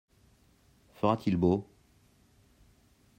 Fera-t-il 0.95 1.37
beau? 1.37 1.69